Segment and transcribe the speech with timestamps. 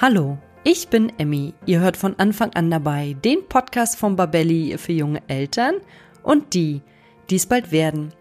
[0.00, 1.54] Hallo, ich bin Emmy.
[1.64, 5.76] Ihr hört von Anfang an dabei den Podcast von Babelli für junge Eltern
[6.24, 6.80] und die,
[7.30, 8.12] die es bald werden.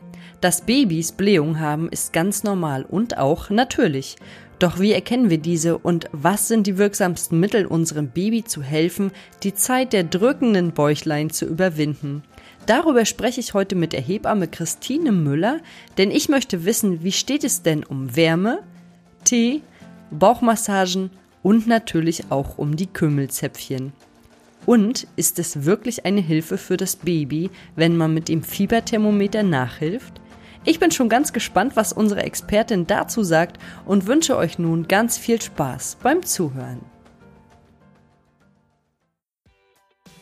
[0.42, 4.18] Dass Babys Blähung haben, ist ganz normal und auch natürlich.
[4.60, 9.12] Doch wie erkennen wir diese und was sind die wirksamsten Mittel, unserem Baby zu helfen,
[9.42, 12.22] die Zeit der drückenden Bäuchlein zu überwinden?
[12.67, 15.62] Darüber spreche ich heute mit der Hebamme Christine Müller,
[15.97, 18.59] denn ich möchte wissen, wie steht es denn um Wärme,
[19.23, 19.63] Tee,
[20.12, 21.09] Bauchmassagen
[21.44, 23.94] und natürlich auch um die Kümmelzäpfchen.
[24.66, 30.22] Und ist es wirklich eine Hilfe für das Baby, wenn man mit dem Fieberthermometer nachhilft?
[30.63, 35.18] Ich bin schon ganz gespannt, was unsere Expertin dazu sagt und wünsche euch nun ganz
[35.18, 36.82] viel Spaß beim Zuhören.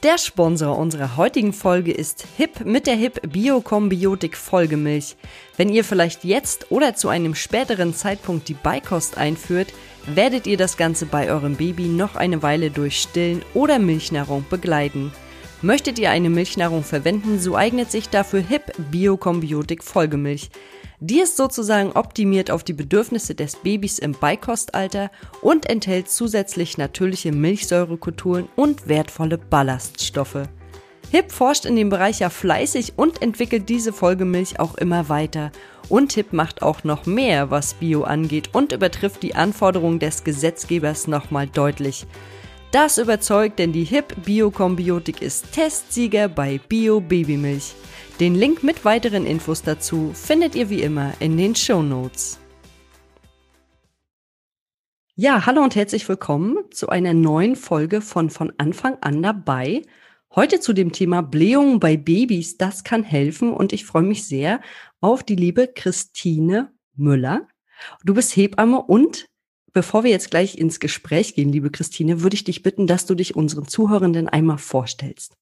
[0.01, 5.17] Der Sponsor unserer heutigen Folge ist HIP mit der HIP Biokombiotik Folgemilch.
[5.57, 9.73] Wenn ihr vielleicht jetzt oder zu einem späteren Zeitpunkt die Beikost einführt,
[10.05, 15.11] werdet ihr das Ganze bei eurem Baby noch eine Weile durch Stillen oder Milchnahrung begleiten.
[15.61, 20.49] Möchtet ihr eine Milchnahrung verwenden, so eignet sich dafür HIP Biokombiotik Folgemilch.
[21.01, 27.31] Die ist sozusagen optimiert auf die Bedürfnisse des Babys im Beikostalter und enthält zusätzlich natürliche
[27.31, 30.47] Milchsäurekulturen und wertvolle Ballaststoffe.
[31.11, 35.51] HIP forscht in dem Bereich ja fleißig und entwickelt diese Folgemilch auch immer weiter.
[35.89, 41.07] Und HIP macht auch noch mehr, was Bio angeht und übertrifft die Anforderungen des Gesetzgebers
[41.07, 42.05] nochmal deutlich.
[42.71, 47.73] Das überzeugt, denn die HIP Biokombiotik ist Testsieger bei Bio Babymilch.
[48.19, 52.37] Den Link mit weiteren Infos dazu findet ihr wie immer in den Show Notes.
[55.15, 59.81] Ja, hallo und herzlich willkommen zu einer neuen Folge von von Anfang an dabei.
[60.35, 64.61] Heute zu dem Thema Blähungen bei Babys, das kann helfen und ich freue mich sehr
[65.01, 67.47] auf die liebe Christine Müller.
[68.03, 69.29] Du bist Hebamme und
[69.71, 73.15] Bevor wir jetzt gleich ins Gespräch gehen, liebe Christine, würde ich dich bitten, dass du
[73.15, 75.35] dich unseren Zuhörenden einmal vorstellst.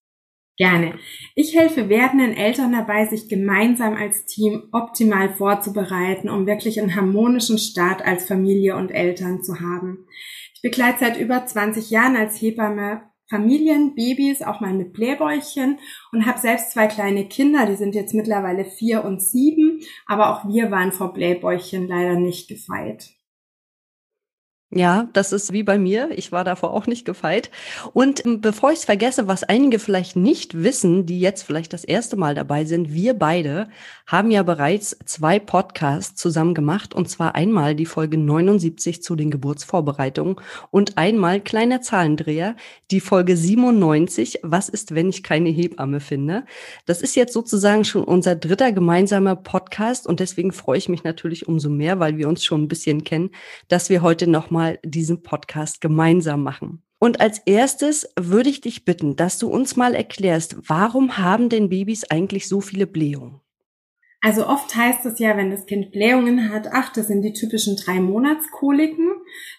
[0.57, 0.97] Gerne.
[1.35, 7.59] Ich helfe werdenden Eltern dabei, sich gemeinsam als Team optimal vorzubereiten, um wirklich einen harmonischen
[7.59, 10.07] Start als Familie und Eltern zu haben.
[10.55, 15.79] Ich begleite seit über 20 Jahren als Hebamme Familien, Babys, auch mal mit Blähbäuchchen
[16.11, 20.47] und habe selbst zwei kleine Kinder, die sind jetzt mittlerweile vier und sieben, aber auch
[20.47, 23.16] wir waren vor Blähbäuchchen leider nicht gefeit.
[24.69, 26.09] Ja, das ist wie bei mir.
[26.17, 27.51] Ich war davor auch nicht gefeit.
[27.93, 31.85] Und ähm, bevor ich es vergesse, was einige vielleicht nicht wissen, die jetzt vielleicht das
[31.85, 33.69] erste Mal dabei sind, wir beide
[34.05, 36.93] haben ja bereits zwei Podcasts zusammen gemacht.
[36.93, 40.35] Und zwar einmal die Folge 79 zu den Geburtsvorbereitungen
[40.69, 42.57] und einmal kleiner Zahlendreher,
[42.91, 46.43] die Folge 97, was ist, wenn ich keine Hebamme finde.
[46.85, 50.07] Das ist jetzt sozusagen schon unser dritter gemeinsamer Podcast.
[50.07, 53.29] Und deswegen freue ich mich natürlich umso mehr, weil wir uns schon ein bisschen kennen,
[53.69, 56.81] dass wir heute noch mal diesen Podcast gemeinsam machen.
[56.99, 61.69] Und als erstes würde ich dich bitten, dass du uns mal erklärst, warum haben denn
[61.69, 63.41] Babys eigentlich so viele Blähungen?
[64.19, 67.75] Also oft heißt es ja, wenn das Kind Blähungen hat, ach, das sind die typischen
[67.75, 69.11] drei Monatskoliken.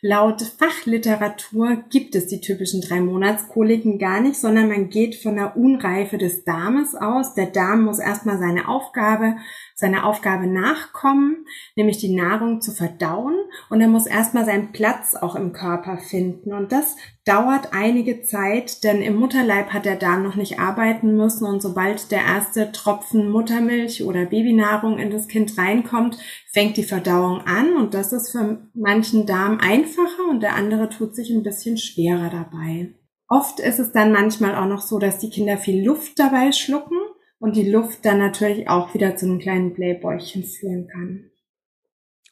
[0.02, 5.56] Laut Fachliteratur gibt es die typischen drei Monatskoliken gar nicht, sondern man geht von der
[5.56, 7.34] Unreife des Darmes aus.
[7.34, 9.36] Der Darm muss erstmal seine Aufgabe
[9.78, 11.46] seiner Aufgabe nachkommen,
[11.76, 13.36] nämlich die Nahrung zu verdauen.
[13.70, 16.52] Und er muss erstmal seinen Platz auch im Körper finden.
[16.52, 21.46] Und das dauert einige Zeit, denn im Mutterleib hat der Darm noch nicht arbeiten müssen.
[21.46, 26.18] Und sobald der erste Tropfen Muttermilch oder Babynahrung in das Kind reinkommt,
[26.52, 27.76] fängt die Verdauung an.
[27.76, 32.30] Und das ist für manchen Darm einfacher und der andere tut sich ein bisschen schwerer
[32.30, 32.96] dabei.
[33.28, 36.98] Oft ist es dann manchmal auch noch so, dass die Kinder viel Luft dabei schlucken
[37.38, 41.30] und die Luft dann natürlich auch wieder zu einem kleinen Blähbäuchchen führen kann.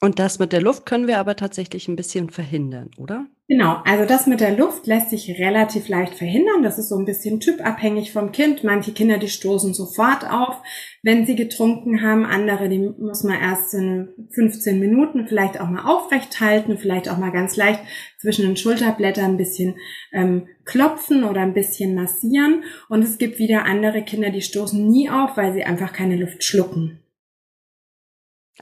[0.00, 3.26] Und das mit der Luft können wir aber tatsächlich ein bisschen verhindern, oder?
[3.48, 6.64] Genau, also das mit der Luft lässt sich relativ leicht verhindern.
[6.64, 8.64] Das ist so ein bisschen typabhängig vom Kind.
[8.64, 10.56] Manche Kinder, die stoßen sofort auf,
[11.04, 12.26] wenn sie getrunken haben.
[12.26, 17.18] Andere, die muss man erst in 15 Minuten vielleicht auch mal aufrecht halten, vielleicht auch
[17.18, 17.80] mal ganz leicht
[18.18, 19.76] zwischen den Schulterblättern ein bisschen
[20.12, 22.64] ähm, klopfen oder ein bisschen massieren.
[22.88, 26.42] Und es gibt wieder andere Kinder, die stoßen nie auf, weil sie einfach keine Luft
[26.42, 26.98] schlucken.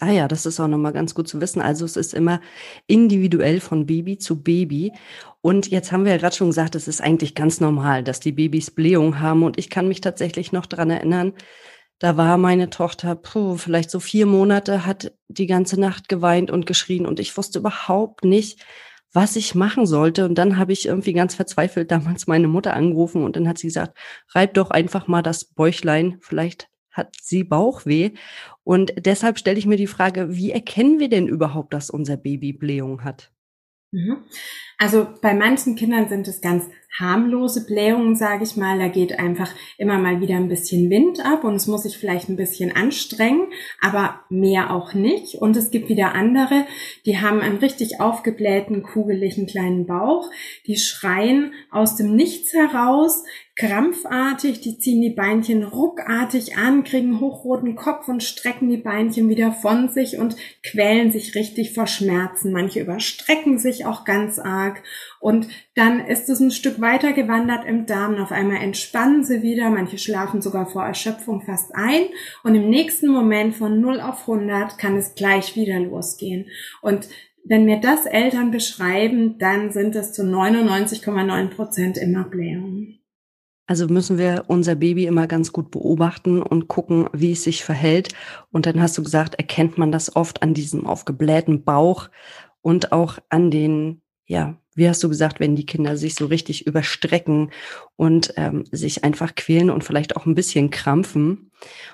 [0.00, 1.60] Ah ja, das ist auch nochmal ganz gut zu wissen.
[1.60, 2.40] Also es ist immer
[2.88, 4.92] individuell von Baby zu Baby.
[5.40, 8.32] Und jetzt haben wir ja gerade schon gesagt, es ist eigentlich ganz normal, dass die
[8.32, 9.44] Babys Blähung haben.
[9.44, 11.32] Und ich kann mich tatsächlich noch dran erinnern,
[12.00, 16.66] da war meine Tochter, puh, vielleicht so vier Monate, hat die ganze Nacht geweint und
[16.66, 18.64] geschrien und ich wusste überhaupt nicht,
[19.12, 20.26] was ich machen sollte.
[20.26, 23.68] Und dann habe ich irgendwie ganz verzweifelt damals meine Mutter angerufen und dann hat sie
[23.68, 23.96] gesagt,
[24.34, 28.12] reib doch einfach mal das Bäuchlein, vielleicht hat sie Bauchweh.
[28.62, 32.54] Und deshalb stelle ich mir die Frage, wie erkennen wir denn überhaupt, dass unser Baby
[32.54, 33.32] Blähung hat?
[33.92, 34.24] Mhm.
[34.78, 36.64] Also bei manchen Kindern sind es ganz
[36.98, 38.78] harmlose Blähungen, sage ich mal.
[38.78, 42.28] Da geht einfach immer mal wieder ein bisschen Wind ab und es muss sich vielleicht
[42.28, 43.48] ein bisschen anstrengen,
[43.80, 45.36] aber mehr auch nicht.
[45.36, 46.66] Und es gibt wieder andere,
[47.04, 50.30] die haben einen richtig aufgeblähten, kugeligen kleinen Bauch.
[50.66, 53.24] Die schreien aus dem Nichts heraus,
[53.56, 59.52] krampfartig, die ziehen die Beinchen ruckartig an, kriegen hochroten Kopf und strecken die Beinchen wieder
[59.52, 62.52] von sich und quälen sich richtig vor Schmerzen.
[62.52, 64.82] Manche überstrecken sich auch ganz arg
[65.20, 68.16] und dann ist es ein Stück weiter gewandert im Darm.
[68.18, 69.68] Auf einmal entspannen sie wieder.
[69.70, 72.04] Manche schlafen sogar vor Erschöpfung fast ein.
[72.44, 76.46] Und im nächsten Moment von 0 auf 100 kann es gleich wieder losgehen.
[76.80, 77.08] Und
[77.44, 83.00] wenn mir das Eltern beschreiben, dann sind es zu 99,9 Prozent immer Blähungen.
[83.66, 88.14] Also müssen wir unser Baby immer ganz gut beobachten und gucken, wie es sich verhält.
[88.50, 92.08] Und dann hast du gesagt, erkennt man das oft an diesem aufgeblähten Bauch
[92.60, 96.66] und auch an den, ja, wie hast du gesagt, wenn die Kinder sich so richtig
[96.66, 97.50] überstrecken
[97.96, 101.50] und ähm, sich einfach quälen und vielleicht auch ein bisschen krampfen.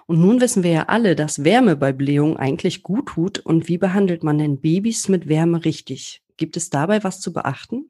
[0.07, 3.39] Und nun wissen wir ja alle, dass Wärme bei Blähung eigentlich gut tut.
[3.39, 6.23] Und wie behandelt man denn Babys mit Wärme richtig?
[6.37, 7.90] Gibt es dabei was zu beachten?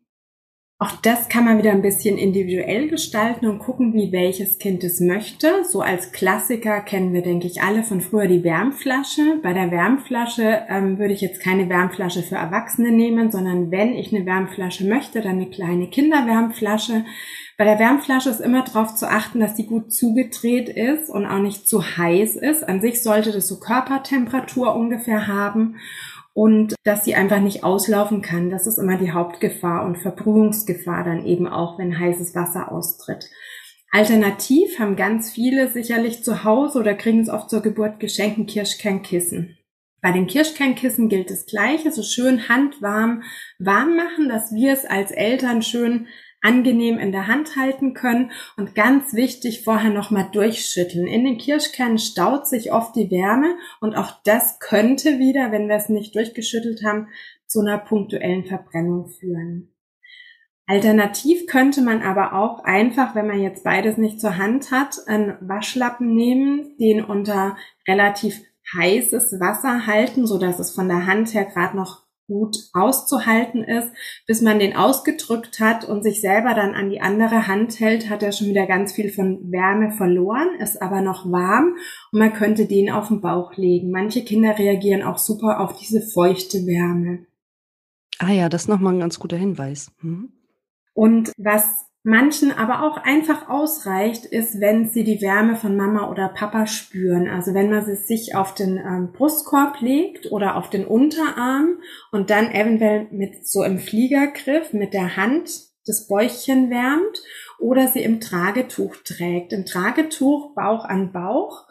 [0.82, 4.98] Auch das kann man wieder ein bisschen individuell gestalten und gucken, wie welches Kind es
[4.98, 5.62] möchte.
[5.62, 9.40] So als Klassiker kennen wir, denke ich, alle von früher die Wärmflasche.
[9.42, 14.10] Bei der Wärmflasche ähm, würde ich jetzt keine Wärmflasche für Erwachsene nehmen, sondern wenn ich
[14.10, 17.04] eine Wärmflasche möchte, dann eine kleine Kinderwärmflasche.
[17.58, 21.40] Bei der Wärmflasche ist immer darauf zu achten, dass die gut zugedreht ist und auch
[21.40, 22.66] nicht zu heiß ist.
[22.66, 25.76] An sich sollte das so Körpertemperatur ungefähr haben
[26.32, 28.50] und dass sie einfach nicht auslaufen kann.
[28.50, 33.28] Das ist immer die Hauptgefahr und Verbrühungsgefahr dann eben auch, wenn heißes Wasser austritt.
[33.92, 38.46] Alternativ haben ganz viele sicherlich zu Hause oder kriegen es oft zur Geburt geschenkt ein
[38.46, 39.58] Kirschkernkissen.
[40.00, 43.22] Bei den Kirschkernkissen gilt das Gleiche, so schön handwarm
[43.58, 46.06] warm machen, dass wir es als Eltern schön
[46.42, 51.06] angenehm in der Hand halten können und ganz wichtig vorher nochmal durchschütteln.
[51.06, 55.76] In den Kirschkernen staut sich oft die Wärme und auch das könnte wieder, wenn wir
[55.76, 57.08] es nicht durchgeschüttelt haben,
[57.46, 59.74] zu einer punktuellen Verbrennung führen.
[60.66, 65.36] Alternativ könnte man aber auch einfach, wenn man jetzt beides nicht zur Hand hat, einen
[65.40, 67.56] Waschlappen nehmen, den unter
[67.88, 68.40] relativ
[68.76, 73.90] heißes Wasser halten, so dass es von der Hand her gerade noch gut auszuhalten ist,
[74.28, 78.22] bis man den ausgedrückt hat und sich selber dann an die andere Hand hält, hat
[78.22, 81.74] er schon wieder ganz viel von Wärme verloren, ist aber noch warm
[82.12, 83.90] und man könnte den auf den Bauch legen.
[83.90, 87.26] Manche Kinder reagieren auch super auf diese feuchte Wärme.
[88.20, 89.90] Ah ja, das ist nochmal ein ganz guter Hinweis.
[90.00, 90.32] Hm.
[90.94, 96.28] Und was manchen aber auch einfach ausreicht, ist, wenn sie die Wärme von Mama oder
[96.28, 97.28] Papa spüren.
[97.28, 101.78] Also wenn man sie sich auf den ähm, Brustkorb legt oder auf den Unterarm
[102.10, 105.50] und dann eventuell mit so im Fliegergriff mit der Hand
[105.86, 107.22] das Bäuchchen wärmt
[107.58, 109.52] oder sie im Tragetuch trägt.
[109.52, 111.66] Im Tragetuch Bauch an Bauch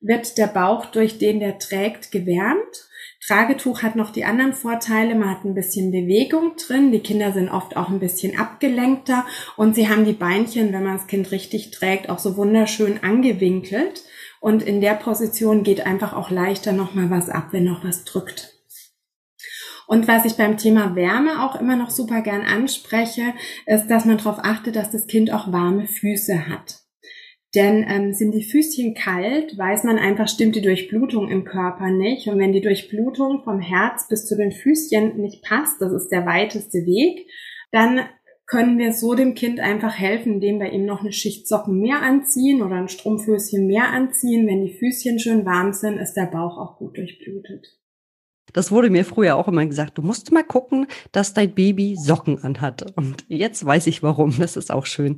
[0.00, 2.88] wird der Bauch durch den der trägt gewärmt
[3.26, 5.14] Tragetuch hat noch die anderen Vorteile.
[5.14, 6.92] Man hat ein bisschen Bewegung drin.
[6.92, 9.24] Die Kinder sind oft auch ein bisschen abgelenkter
[9.56, 14.04] und sie haben die Beinchen, wenn man das Kind richtig trägt, auch so wunderschön angewinkelt.
[14.40, 18.52] Und in der Position geht einfach auch leichter nochmal was ab, wenn noch was drückt.
[19.86, 23.34] Und was ich beim Thema Wärme auch immer noch super gern anspreche,
[23.66, 26.83] ist, dass man darauf achtet, dass das Kind auch warme Füße hat.
[27.54, 32.26] Denn ähm, sind die Füßchen kalt, weiß man einfach, stimmt die Durchblutung im Körper nicht.
[32.26, 36.26] Und wenn die Durchblutung vom Herz bis zu den Füßchen nicht passt, das ist der
[36.26, 37.26] weiteste Weg,
[37.70, 38.00] dann
[38.46, 42.02] können wir so dem Kind einfach helfen, indem wir ihm noch eine Schicht Socken mehr
[42.02, 44.46] anziehen oder ein Strumpfhöschen mehr anziehen.
[44.46, 47.78] Wenn die Füßchen schön warm sind, ist der Bauch auch gut durchblutet.
[48.52, 49.98] Das wurde mir früher auch immer gesagt.
[49.98, 52.84] Du musst mal gucken, dass dein Baby Socken anhat.
[52.96, 54.34] Und jetzt weiß ich warum.
[54.38, 55.16] Das ist auch schön.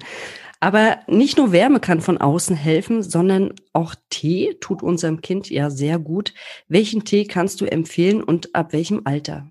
[0.60, 5.70] Aber nicht nur Wärme kann von außen helfen, sondern auch Tee tut unserem Kind ja
[5.70, 6.32] sehr gut.
[6.68, 9.48] Welchen Tee kannst du empfehlen und ab welchem Alter?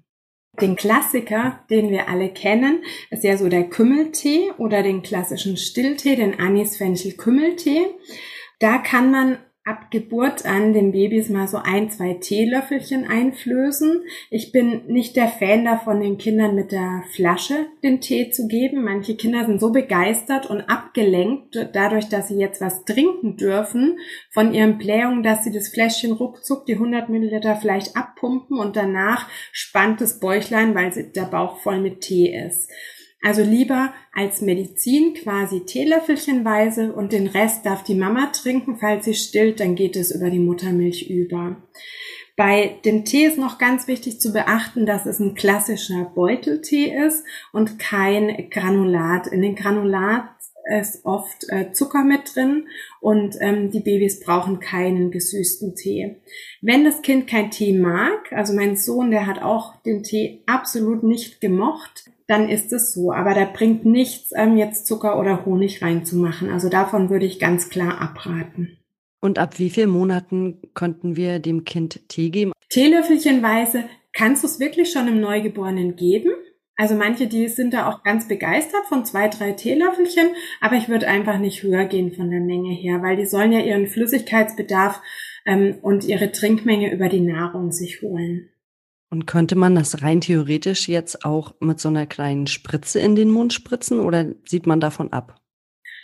[0.61, 2.81] Den Klassiker, den wir alle kennen,
[3.11, 7.87] ist ja so der Kümmeltee oder den klassischen Stilltee, den Anis-Fenchel-Kümmeltee.
[8.59, 14.03] Da kann man ab Geburt an den Babys mal so ein, zwei Teelöffelchen einflößen.
[14.29, 18.83] Ich bin nicht der Fan davon, den Kindern mit der Flasche den Tee zu geben.
[18.83, 23.97] Manche Kinder sind so begeistert und abgelenkt dadurch, dass sie jetzt was trinken dürfen
[24.29, 29.27] von ihren Blähungen, dass sie das Fläschchen ruckzuck die 100 Milliliter vielleicht abpumpen und danach
[29.51, 32.69] spannt das Bäuchlein, weil der Bauch voll mit Tee ist.
[33.25, 38.77] Also lieber als Medizin quasi Teelöffelchenweise und den Rest darf die Mama trinken.
[38.77, 41.55] Falls sie stillt, dann geht es über die Muttermilch über.
[42.35, 47.23] Bei dem Tee ist noch ganz wichtig zu beachten, dass es ein klassischer Beuteltee ist
[47.51, 49.25] und kein Granulat.
[49.25, 50.34] In den Granulat
[50.65, 52.67] ist oft äh, Zucker mit drin
[53.01, 56.15] und ähm, die Babys brauchen keinen gesüßten Tee.
[56.61, 61.03] Wenn das Kind kein Tee mag, also mein Sohn, der hat auch den Tee absolut
[61.03, 63.11] nicht gemocht, dann ist es so.
[63.11, 66.49] Aber da bringt nichts, ähm, jetzt Zucker oder Honig reinzumachen.
[66.49, 68.77] Also davon würde ich ganz klar abraten.
[69.21, 72.51] Und ab wie vielen Monaten konnten wir dem Kind Tee geben?
[72.69, 76.31] Teelöffelchenweise kannst du es wirklich schon im Neugeborenen geben.
[76.77, 80.27] Also manche, die sind da auch ganz begeistert von zwei, drei Teelöffelchen,
[80.59, 83.59] aber ich würde einfach nicht höher gehen von der Menge her, weil die sollen ja
[83.59, 85.01] ihren Flüssigkeitsbedarf
[85.45, 88.49] ähm, und ihre Trinkmenge über die Nahrung sich holen.
[89.09, 93.31] Und könnte man das rein theoretisch jetzt auch mit so einer kleinen Spritze in den
[93.31, 95.39] Mund spritzen oder sieht man davon ab?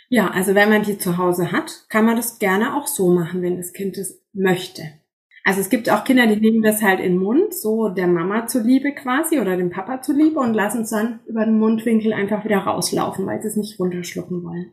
[0.08, 3.42] Ja, also wenn man die zu Hause hat, kann man das gerne auch so machen,
[3.42, 5.01] wenn das Kind es möchte.
[5.44, 8.46] Also es gibt auch Kinder, die nehmen das halt in den Mund, so der Mama
[8.46, 12.58] zuliebe quasi oder dem Papa zuliebe und lassen es dann über den Mundwinkel einfach wieder
[12.58, 14.72] rauslaufen, weil sie es nicht runterschlucken wollen.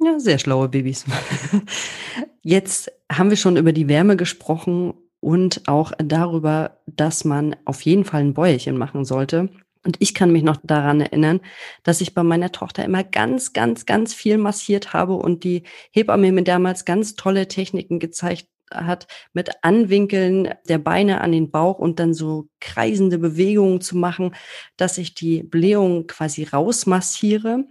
[0.00, 1.06] Ja, sehr schlaue Babys.
[2.42, 8.04] Jetzt haben wir schon über die Wärme gesprochen und auch darüber, dass man auf jeden
[8.04, 9.48] Fall ein Bäuerchen machen sollte.
[9.84, 11.40] Und ich kann mich noch daran erinnern,
[11.82, 16.30] dass ich bei meiner Tochter immer ganz, ganz, ganz viel massiert habe und die Hebamme
[16.32, 21.98] mir damals ganz tolle Techniken gezeigt hat, mit Anwinkeln der Beine an den Bauch und
[22.00, 24.34] dann so kreisende Bewegungen zu machen,
[24.76, 27.64] dass ich die Blähung quasi rausmassiere.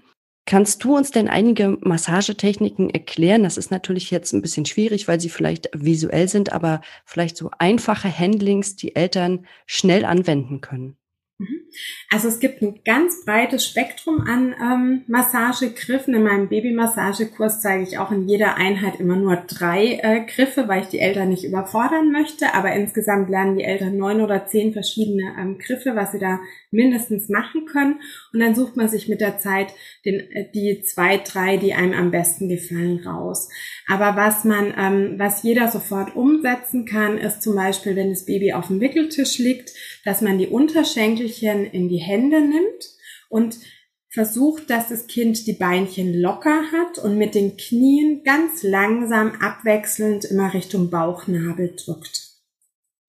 [0.45, 3.43] Kannst du uns denn einige Massagetechniken erklären?
[3.43, 7.51] Das ist natürlich jetzt ein bisschen schwierig, weil sie vielleicht visuell sind, aber vielleicht so
[7.59, 10.95] einfache Handlings, die Eltern schnell anwenden können.
[12.09, 16.13] Also es gibt ein ganz breites Spektrum an ähm, Massagegriffen.
[16.13, 20.83] In meinem Babymassagekurs zeige ich auch in jeder Einheit immer nur drei äh, Griffe, weil
[20.83, 22.53] ich die Eltern nicht überfordern möchte.
[22.53, 26.39] Aber insgesamt lernen die Eltern neun oder zehn verschiedene ähm, Griffe, was sie da
[26.71, 27.99] mindestens machen können.
[28.33, 29.73] Und dann sucht man sich mit der Zeit
[30.05, 33.49] den, äh, die zwei, drei, die einem am besten gefallen, raus.
[33.87, 38.53] Aber was man, ähm, was jeder sofort umsetzen kann, ist zum Beispiel, wenn das Baby
[38.53, 39.71] auf dem Wickeltisch liegt,
[40.05, 42.89] dass man die Unterschenkelchen in die Hände nimmt
[43.29, 43.57] und
[44.09, 50.25] versucht, dass das Kind die Beinchen locker hat und mit den Knien ganz langsam abwechselnd
[50.25, 52.27] immer Richtung Bauchnabel drückt.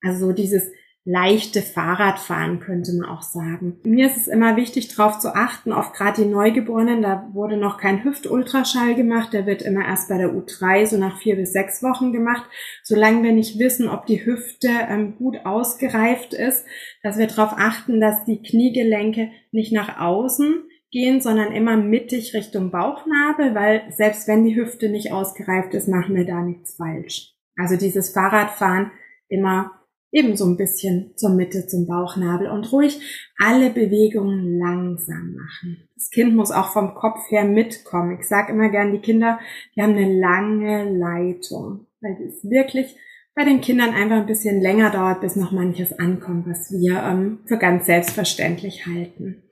[0.02, 0.70] Also dieses
[1.10, 3.80] leichte Fahrradfahren, könnte man auch sagen.
[3.82, 7.78] Mir ist es immer wichtig, darauf zu achten, auf gerade die Neugeborenen, da wurde noch
[7.78, 11.82] kein Hüftultraschall gemacht, der wird immer erst bei der U3 so nach vier bis sechs
[11.82, 12.44] Wochen gemacht,
[12.82, 16.66] solange wir nicht wissen, ob die Hüfte ähm, gut ausgereift ist,
[17.02, 22.70] dass wir darauf achten, dass die Kniegelenke nicht nach außen gehen, sondern immer mittig Richtung
[22.70, 27.32] Bauchnabel, weil selbst wenn die Hüfte nicht ausgereift ist, machen wir da nichts falsch.
[27.56, 28.90] Also dieses Fahrradfahren
[29.28, 29.77] immer
[30.12, 33.00] eben so ein bisschen zur Mitte, zum Bauchnabel und ruhig
[33.38, 35.88] alle Bewegungen langsam machen.
[35.94, 38.18] Das Kind muss auch vom Kopf her mitkommen.
[38.18, 39.38] Ich sage immer gern, die Kinder,
[39.74, 42.96] die haben eine lange Leitung, weil es wirklich
[43.34, 47.38] bei den Kindern einfach ein bisschen länger dauert, bis noch manches ankommt, was wir ähm,
[47.46, 49.42] für ganz selbstverständlich halten.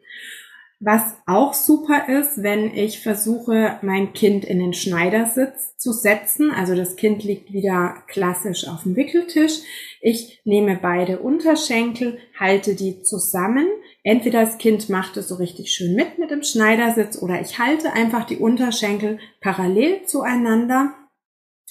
[0.78, 6.50] Was auch super ist, wenn ich versuche, mein Kind in den Schneidersitz zu setzen.
[6.50, 9.60] Also das Kind liegt wieder klassisch auf dem Wickeltisch.
[10.02, 13.66] Ich nehme beide Unterschenkel, halte die zusammen.
[14.02, 17.94] Entweder das Kind macht es so richtig schön mit mit dem Schneidersitz oder ich halte
[17.94, 20.94] einfach die Unterschenkel parallel zueinander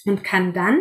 [0.05, 0.79] und kann dann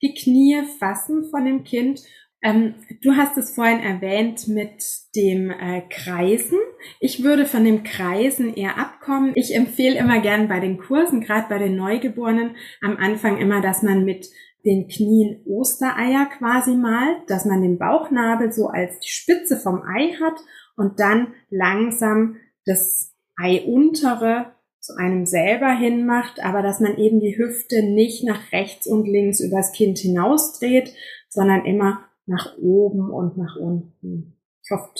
[0.00, 2.00] die Knie fassen von dem Kind
[2.46, 4.84] ähm, du hast es vorhin erwähnt mit
[5.16, 6.58] dem äh, Kreisen.
[7.00, 9.32] Ich würde von dem Kreisen eher abkommen.
[9.34, 13.82] Ich empfehle immer gern bei den Kursen, gerade bei den Neugeborenen, am Anfang immer, dass
[13.82, 14.28] man mit
[14.64, 20.12] den Knien Ostereier quasi malt, dass man den Bauchnabel so als die Spitze vom Ei
[20.20, 20.38] hat
[20.76, 27.36] und dann langsam das Ei untere zu einem selber hinmacht, aber dass man eben die
[27.36, 30.92] Hüfte nicht nach rechts und links übers Kind hinausdreht,
[31.28, 34.36] sondern immer nach oben und nach unten.
[34.62, 34.90] Ich hoffe,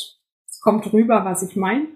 [0.48, 1.88] es kommt rüber, was ich meine.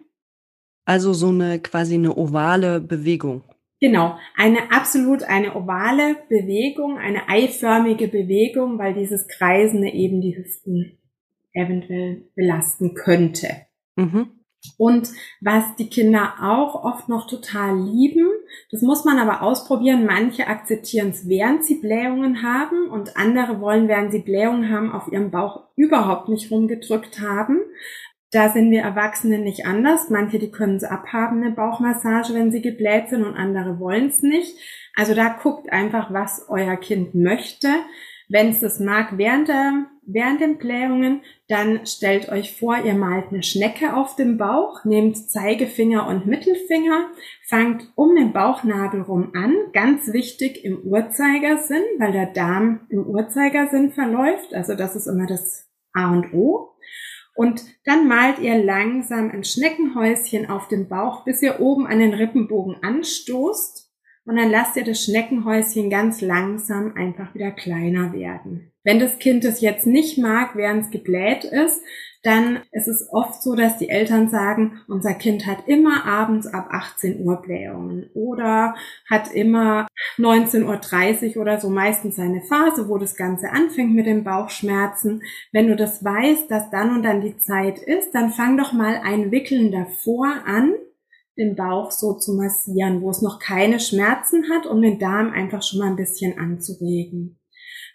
[0.85, 3.43] Also so eine quasi eine ovale Bewegung.
[3.81, 10.99] Genau, eine absolut eine ovale Bewegung, eine eiförmige Bewegung, weil dieses Kreisende eben die Hüften
[11.53, 13.49] eventuell belasten könnte.
[13.97, 14.41] Mhm.
[14.77, 15.09] Und
[15.41, 18.30] was die Kinder auch oft noch total lieben,
[18.71, 20.07] das muss man aber ausprobieren.
[20.07, 25.11] Manche akzeptieren es, während sie Blähungen haben und andere wollen, während sie Blähungen haben, auf
[25.13, 27.61] ihrem Bauch überhaupt nicht rumgedrückt haben.
[28.33, 30.09] Da sind wir Erwachsene nicht anders.
[30.09, 34.23] Manche, die können es abhaben, eine Bauchmassage, wenn sie gebläht sind und andere wollen es
[34.23, 34.57] nicht.
[34.95, 37.69] Also da guckt einfach, was euer Kind möchte.
[38.29, 43.27] Wenn es das mag, während der während den Blähungen, dann stellt euch vor, ihr malt
[43.31, 47.09] eine Schnecke auf dem Bauch, nehmt Zeigefinger und Mittelfinger,
[47.49, 53.93] fangt um den Bauchnabel rum an, ganz wichtig im Uhrzeigersinn, weil der Darm im Uhrzeigersinn
[53.93, 56.71] verläuft, also das ist immer das A und O.
[57.35, 62.13] Und dann malt ihr langsam ein Schneckenhäuschen auf dem Bauch, bis ihr oben an den
[62.13, 63.91] Rippenbogen anstoßt.
[64.27, 68.70] Und dann lasst ihr das Schneckenhäuschen ganz langsam einfach wieder kleiner werden.
[68.85, 71.83] Wenn das Kind es jetzt nicht mag, während es gebläht ist,
[72.23, 76.69] dann ist es oft so, dass die Eltern sagen, unser Kind hat immer abends ab
[76.71, 78.75] 18 Uhr Blähungen oder
[79.09, 79.87] hat immer
[80.19, 85.23] 19.30 Uhr oder so meistens seine Phase, wo das Ganze anfängt mit den Bauchschmerzen.
[85.53, 89.01] Wenn du das weißt, dass dann und dann die Zeit ist, dann fang doch mal
[89.03, 90.75] ein Wickeln davor an,
[91.39, 95.63] den Bauch so zu massieren, wo es noch keine Schmerzen hat, um den Darm einfach
[95.63, 97.40] schon mal ein bisschen anzuregen.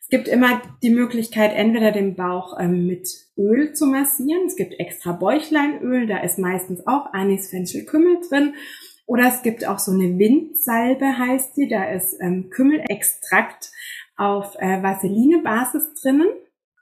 [0.05, 4.45] Es gibt immer die Möglichkeit, entweder den Bauch ähm, mit Öl zu massieren.
[4.45, 8.53] Es gibt extra Bäuchleinöl, da ist meistens auch Anis, Fenchel, Kümmel drin.
[9.07, 11.67] Oder es gibt auch so eine Windsalbe, heißt sie.
[11.67, 13.71] Da ist ähm, Kümmelextrakt
[14.15, 16.27] auf äh, Vaseline-Basis drinnen.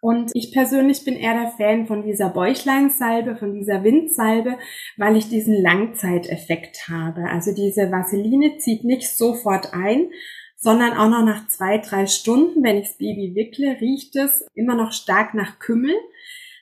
[0.02, 4.58] Und ich persönlich bin eher der Fan von dieser Bäuchleinsalbe, von dieser Windsalbe,
[4.98, 7.30] weil ich diesen Langzeiteffekt habe.
[7.30, 10.10] Also diese Vaseline zieht nicht sofort ein,
[10.64, 14.76] sondern auch noch nach zwei, drei Stunden, wenn ich das Baby wickle, riecht es immer
[14.76, 15.94] noch stark nach Kümmel,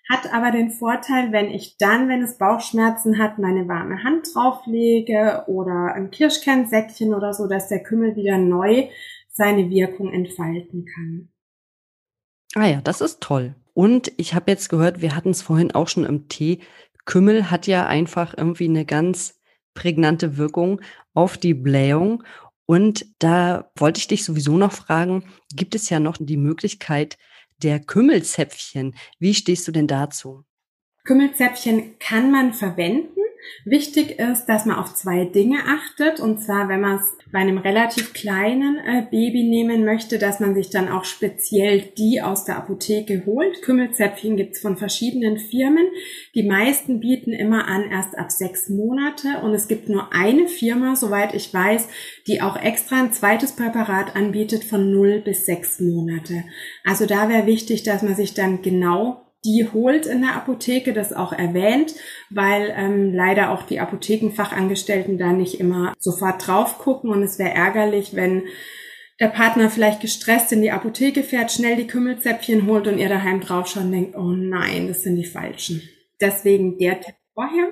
[0.09, 5.43] hat aber den Vorteil, wenn ich dann, wenn es Bauchschmerzen hat, meine warme Hand drauflege
[5.45, 8.89] oder ein Kirschkernsäckchen oder so, dass der Kümmel wieder neu
[9.29, 11.29] seine Wirkung entfalten kann.
[12.55, 13.53] Ah ja, das ist toll.
[13.75, 16.59] Und ich habe jetzt gehört, wir hatten es vorhin auch schon im Tee.
[17.05, 19.39] Kümmel hat ja einfach irgendwie eine ganz
[19.75, 20.81] prägnante Wirkung
[21.13, 22.23] auf die Blähung.
[22.71, 27.17] Und da wollte ich dich sowieso noch fragen, gibt es ja noch die Möglichkeit
[27.61, 28.95] der Kümmelzäpfchen.
[29.19, 30.45] Wie stehst du denn dazu?
[31.03, 33.20] Kümmelzäpfchen kann man verwenden.
[33.65, 36.19] Wichtig ist, dass man auf zwei Dinge achtet.
[36.19, 40.53] Und zwar, wenn man es bei einem relativ kleinen äh, Baby nehmen möchte, dass man
[40.53, 43.61] sich dann auch speziell die aus der Apotheke holt.
[43.61, 45.87] Kümmelzäpfchen gibt's von verschiedenen Firmen.
[46.35, 49.41] Die meisten bieten immer an erst ab sechs Monate.
[49.43, 51.87] Und es gibt nur eine Firma, soweit ich weiß,
[52.27, 56.43] die auch extra ein zweites Präparat anbietet von null bis sechs Monate.
[56.83, 61.13] Also da wäre wichtig, dass man sich dann genau die holt in der Apotheke, das
[61.13, 61.95] auch erwähnt,
[62.29, 67.51] weil ähm, leider auch die Apothekenfachangestellten da nicht immer sofort drauf gucken und es wäre
[67.51, 68.43] ärgerlich, wenn
[69.19, 73.39] der Partner vielleicht gestresst in die Apotheke fährt, schnell die Kümmelzäpfchen holt und ihr daheim
[73.39, 75.81] draufschaut und denkt, oh nein, das sind die falschen.
[76.19, 77.69] Deswegen der Tipp vorher.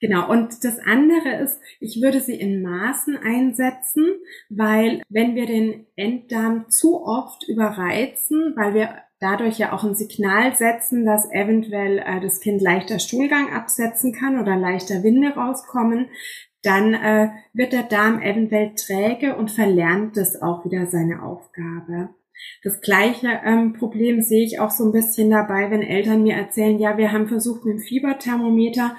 [0.00, 4.04] Genau, und das andere ist, ich würde sie in Maßen einsetzen,
[4.48, 10.54] weil wenn wir den Enddarm zu oft überreizen, weil wir dadurch ja auch ein Signal
[10.54, 16.08] setzen, dass eventuell äh, das Kind leichter Stuhlgang absetzen kann oder leichter Winde rauskommen,
[16.62, 22.10] dann äh, wird der Darm eventuell träge und verlernt das auch wieder seine Aufgabe.
[22.64, 26.78] Das gleiche ähm, Problem sehe ich auch so ein bisschen dabei, wenn Eltern mir erzählen,
[26.78, 28.96] ja, wir haben versucht mit dem Fieberthermometer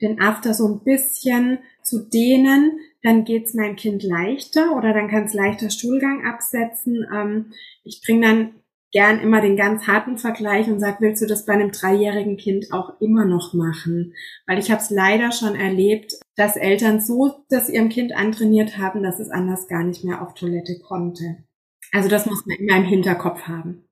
[0.00, 5.24] den After so ein bisschen zu dehnen, dann geht's meinem Kind leichter oder dann kann
[5.24, 7.06] es leichter Stuhlgang absetzen.
[7.12, 7.52] Ähm,
[7.84, 8.54] ich bringe dann
[8.94, 12.72] gern immer den ganz harten Vergleich und sage, willst du das bei einem dreijährigen Kind
[12.72, 14.14] auch immer noch machen?
[14.46, 19.02] Weil ich habe es leider schon erlebt, dass Eltern so das ihrem Kind antrainiert haben,
[19.02, 21.44] dass es anders gar nicht mehr auf Toilette konnte.
[21.92, 23.84] Also das muss man immer im Hinterkopf haben.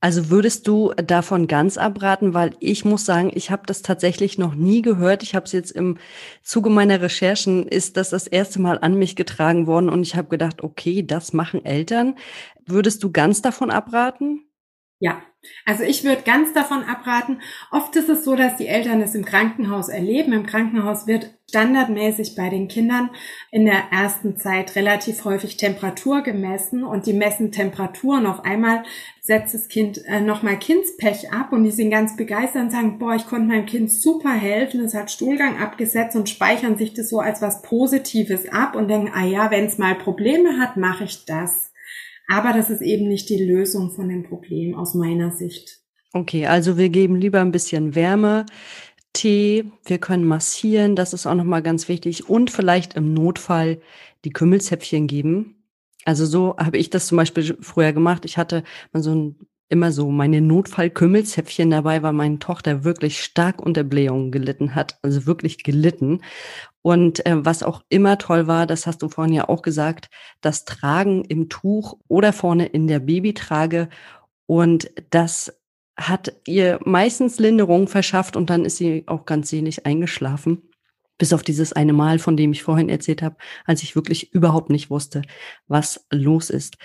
[0.00, 4.54] Also würdest du davon ganz abraten, weil ich muss sagen, ich habe das tatsächlich noch
[4.54, 5.22] nie gehört.
[5.22, 5.98] Ich habe es jetzt im
[6.42, 10.28] Zuge meiner Recherchen ist das das erste Mal an mich getragen worden und ich habe
[10.28, 12.14] gedacht, okay, das machen Eltern.
[12.64, 14.45] Würdest du ganz davon abraten?
[14.98, 15.22] Ja,
[15.66, 17.40] also ich würde ganz davon abraten.
[17.70, 20.32] Oft ist es so, dass die Eltern es im Krankenhaus erleben.
[20.32, 23.10] Im Krankenhaus wird standardmäßig bei den Kindern
[23.50, 28.84] in der ersten Zeit relativ häufig Temperatur gemessen und die messen Temperatur und auf einmal
[29.20, 33.14] setzt das Kind äh, nochmal Kindspech ab und die sind ganz begeistert und sagen, boah,
[33.14, 37.20] ich konnte meinem Kind super helfen, es hat Stuhlgang abgesetzt und speichern sich das so
[37.20, 41.26] als was Positives ab und denken, ah ja, wenn es mal Probleme hat, mache ich
[41.26, 41.72] das.
[42.28, 45.80] Aber das ist eben nicht die Lösung von dem Problem aus meiner Sicht.
[46.12, 48.46] Okay, also wir geben lieber ein bisschen Wärme,
[49.12, 53.80] Tee, wir können massieren, das ist auch nochmal ganz wichtig und vielleicht im Notfall
[54.24, 55.56] die Kümmelzäpfchen geben.
[56.04, 58.24] Also so habe ich das zum Beispiel früher gemacht.
[58.24, 58.62] Ich hatte
[58.92, 59.36] mal so ein,
[59.68, 65.26] immer so meine Notfall-Kümmelzäpfchen dabei, weil meine Tochter wirklich stark unter Blähungen gelitten hat, also
[65.26, 66.20] wirklich gelitten.
[66.86, 70.08] Und äh, was auch immer toll war, das hast du vorhin ja auch gesagt,
[70.40, 73.88] das Tragen im Tuch oder vorne in der Babytrage.
[74.46, 75.60] Und das
[75.96, 80.62] hat ihr meistens Linderung verschafft und dann ist sie auch ganz selig eingeschlafen.
[81.18, 84.70] Bis auf dieses eine Mal, von dem ich vorhin erzählt habe, als ich wirklich überhaupt
[84.70, 85.22] nicht wusste,
[85.66, 86.76] was los ist.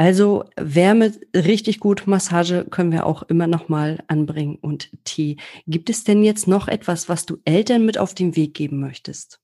[0.00, 5.36] Also Wärme richtig gut, Massage können wir auch immer noch mal anbringen und Tee.
[5.66, 9.40] Gibt es denn jetzt noch etwas, was du Eltern mit auf den Weg geben möchtest?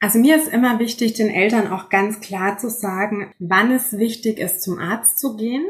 [0.00, 4.40] Also mir ist immer wichtig, den Eltern auch ganz klar zu sagen, wann es wichtig
[4.40, 5.64] ist, zum Arzt zu gehen.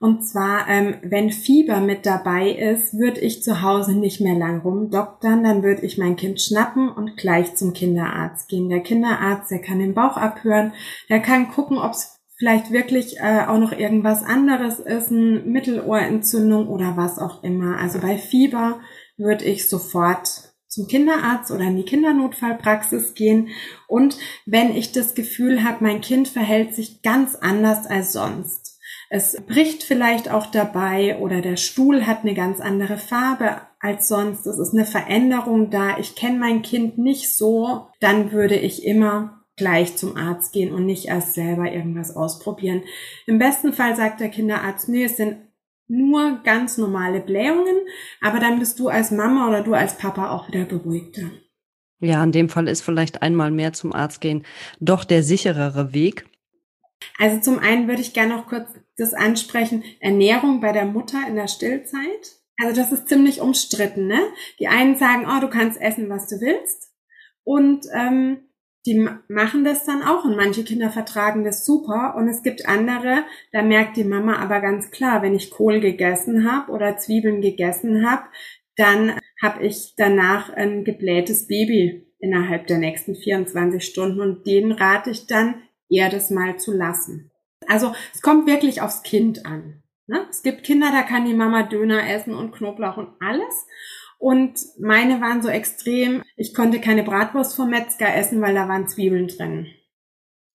[0.00, 4.62] Und zwar, ähm, wenn Fieber mit dabei ist, würde ich zu Hause nicht mehr lang
[4.62, 8.70] rumdoktern, dann würde ich mein Kind schnappen und gleich zum Kinderarzt gehen.
[8.70, 10.72] Der Kinderarzt, der kann den Bauch abhören,
[11.10, 16.68] der kann gucken, ob es vielleicht wirklich äh, auch noch irgendwas anderes ist, eine Mittelohrentzündung
[16.68, 17.78] oder was auch immer.
[17.78, 18.80] Also bei Fieber
[19.16, 23.48] würde ich sofort zum Kinderarzt oder in die Kindernotfallpraxis gehen.
[23.88, 28.78] Und wenn ich das Gefühl habe, mein Kind verhält sich ganz anders als sonst.
[29.08, 34.46] Es bricht vielleicht auch dabei oder der Stuhl hat eine ganz andere Farbe als sonst.
[34.46, 35.96] Es ist eine Veränderung da.
[35.98, 37.86] Ich kenne mein Kind nicht so.
[38.00, 42.82] Dann würde ich immer gleich zum Arzt gehen und nicht erst selber irgendwas ausprobieren.
[43.26, 45.38] Im besten Fall sagt der Kinderarzt, nee, es sind
[45.88, 47.76] nur ganz normale Blähungen,
[48.20, 51.30] aber dann bist du als Mama oder du als Papa auch wieder beruhigter.
[52.00, 54.44] Ja, in dem Fall ist vielleicht einmal mehr zum Arzt gehen
[54.80, 56.26] doch der sicherere Weg.
[57.18, 61.36] Also zum einen würde ich gerne noch kurz das ansprechen, Ernährung bei der Mutter in
[61.36, 62.36] der Stillzeit.
[62.62, 64.20] Also das ist ziemlich umstritten, ne?
[64.58, 66.90] Die einen sagen, oh, du kannst essen, was du willst.
[67.44, 68.38] Und ähm,
[68.86, 73.24] die machen das dann auch und manche Kinder vertragen das super und es gibt andere,
[73.52, 78.08] da merkt die Mama aber ganz klar, wenn ich Kohl gegessen habe oder Zwiebeln gegessen
[78.08, 78.22] habe,
[78.76, 85.10] dann habe ich danach ein geblähtes Baby innerhalb der nächsten 24 Stunden und denen rate
[85.10, 87.30] ich dann eher das mal zu lassen.
[87.66, 89.82] Also es kommt wirklich aufs Kind an.
[90.06, 90.26] Ne?
[90.30, 93.66] Es gibt Kinder, da kann die Mama Döner essen und Knoblauch und alles.
[94.18, 98.88] Und meine waren so extrem, ich konnte keine Bratwurst vom Metzger essen, weil da waren
[98.88, 99.66] Zwiebeln drin.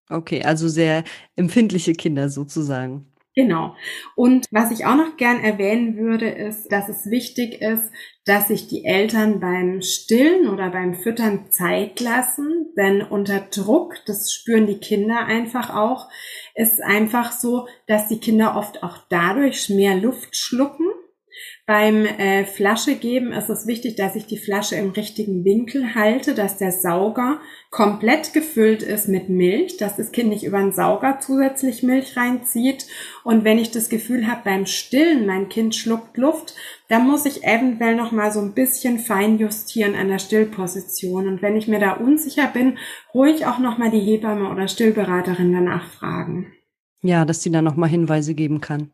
[0.10, 1.04] Okay, also sehr
[1.36, 3.12] empfindliche Kinder sozusagen.
[3.34, 3.76] Genau.
[4.16, 7.90] Und was ich auch noch gern erwähnen würde, ist, dass es wichtig ist,
[8.26, 14.34] dass sich die Eltern beim Stillen oder beim Füttern Zeit lassen, denn unter Druck, das
[14.34, 16.10] spüren die Kinder einfach auch,
[16.56, 20.88] ist einfach so, dass die Kinder oft auch dadurch mehr Luft schlucken
[21.72, 26.36] beim äh, Flasche geben ist es wichtig, dass ich die Flasche im richtigen Winkel halte,
[26.36, 31.20] dass der Sauger komplett gefüllt ist mit Milch, dass das Kind nicht über den Sauger
[31.22, 32.88] zusätzlich Milch reinzieht.
[33.24, 36.56] Und wenn ich das Gefühl habe, beim Stillen, mein Kind schluckt Luft,
[36.90, 41.30] dann muss ich eventuell noch mal so ein bisschen fein justieren an der Stillposition.
[41.30, 42.80] Und wenn ich mir da unsicher bin,
[43.14, 46.52] ruhig auch noch mal die Hebamme oder Stillberaterin danach fragen.
[47.02, 48.92] Ja, dass sie dann noch mal Hinweise geben kann.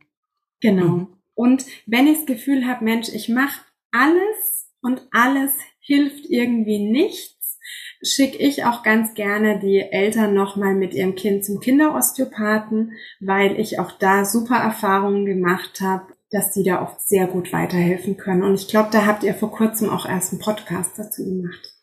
[0.61, 0.85] Genau.
[0.85, 1.16] Mhm.
[1.37, 7.59] Und wenn ich das Gefühl habe, Mensch, ich mache alles und alles hilft irgendwie nichts,
[8.01, 13.77] schicke ich auch ganz gerne die Eltern nochmal mit ihrem Kind zum Kinderosteopathen, weil ich
[13.77, 18.41] auch da super Erfahrungen gemacht habe, dass sie da oft sehr gut weiterhelfen können.
[18.41, 21.76] Und ich glaube, da habt ihr vor kurzem auch erst einen Podcast dazu gemacht.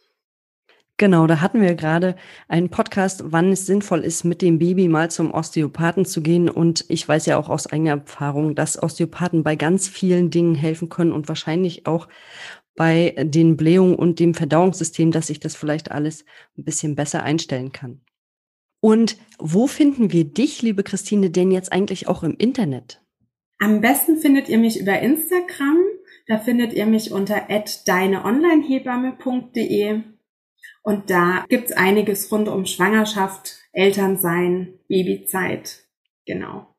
[0.97, 2.15] Genau, da hatten wir gerade
[2.47, 6.49] einen Podcast, wann es sinnvoll ist, mit dem Baby mal zum Osteopathen zu gehen.
[6.49, 10.89] Und ich weiß ja auch aus eigener Erfahrung, dass Osteopathen bei ganz vielen Dingen helfen
[10.89, 12.07] können und wahrscheinlich auch
[12.77, 16.25] bei den Blähungen und dem Verdauungssystem, dass sich das vielleicht alles
[16.57, 18.01] ein bisschen besser einstellen kann.
[18.81, 23.03] Und wo finden wir dich, liebe Christine, denn jetzt eigentlich auch im Internet?
[23.59, 25.79] Am besten findet ihr mich über Instagram.
[26.29, 27.49] Da findet ihr mich unter
[27.87, 30.14] deineonlinehebamme.de
[30.85, 35.81] und da gibt's einiges rund um Schwangerschaft, Elternsein, Babyzeit.
[36.27, 36.75] Genau.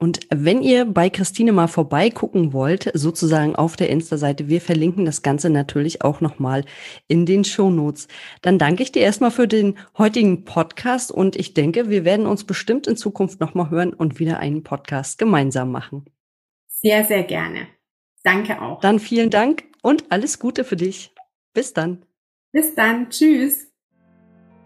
[0.00, 5.22] Und wenn ihr bei Christine mal vorbeigucken wollt, sozusagen auf der Insta-Seite, wir verlinken das
[5.22, 6.64] Ganze natürlich auch nochmal
[7.08, 8.06] in den Shownotes.
[8.42, 12.44] Dann danke ich dir erstmal für den heutigen Podcast und ich denke, wir werden uns
[12.44, 16.04] bestimmt in Zukunft nochmal hören und wieder einen Podcast gemeinsam machen.
[16.68, 17.66] Sehr, sehr gerne.
[18.22, 18.80] Danke auch.
[18.80, 21.12] Dann vielen Dank und alles Gute für dich.
[21.54, 22.04] Bis dann.
[22.52, 23.10] Bis dann.
[23.10, 23.68] Tschüss.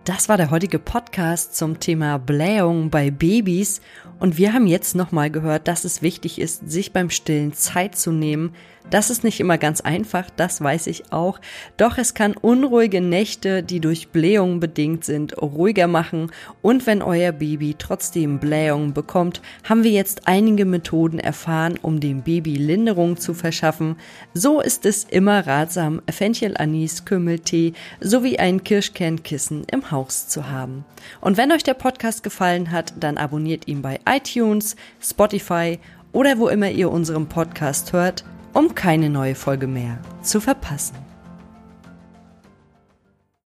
[0.04, 3.80] Das war der heutige Podcast zum Thema Blähung bei Babys
[4.18, 8.10] und wir haben jetzt nochmal gehört, dass es wichtig ist, sich beim Stillen Zeit zu
[8.10, 8.54] nehmen,
[8.90, 11.40] das ist nicht immer ganz einfach, das weiß ich auch.
[11.76, 16.30] Doch es kann unruhige Nächte, die durch Blähungen bedingt sind, ruhiger machen.
[16.60, 22.22] Und wenn euer Baby trotzdem Blähungen bekommt, haben wir jetzt einige Methoden erfahren, um dem
[22.22, 23.96] Baby Linderung zu verschaffen.
[24.34, 30.84] So ist es immer ratsam, Fenchel, Anis, Kümmeltee sowie ein Kirschkernkissen im Haus zu haben.
[31.20, 35.78] Und wenn euch der Podcast gefallen hat, dann abonniert ihn bei iTunes, Spotify
[36.12, 41.11] oder wo immer ihr unseren Podcast hört, um keine neue Folge mehr zu verpassen.